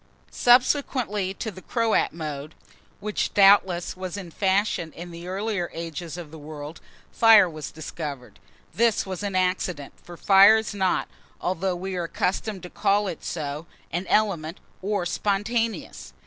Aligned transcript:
SUBSEQUENTLY 0.31 1.35
TO 1.35 1.51
THE 1.51 1.61
CROAT 1.61 2.11
MODE, 2.11 2.55
which, 2.99 3.35
doubtless, 3.35 3.95
was 3.95 4.17
in 4.17 4.31
fashion 4.31 4.91
in 4.93 5.11
the 5.11 5.27
earlier 5.27 5.69
ages 5.75 6.17
of 6.17 6.31
the 6.31 6.39
world, 6.39 6.81
fire 7.11 7.47
was 7.47 7.69
discovered. 7.69 8.39
This 8.73 9.05
was 9.05 9.21
an 9.21 9.35
accident; 9.35 9.93
for 10.01 10.17
fire 10.17 10.55
is 10.57 10.73
not, 10.73 11.07
although 11.39 11.75
we 11.75 11.95
are 11.97 12.05
accustomed 12.05 12.63
to 12.63 12.69
call 12.71 13.07
it 13.07 13.23
so, 13.23 13.67
an 13.91 14.07
element, 14.07 14.59
or 14.81 15.05
spontaneous. 15.05 16.13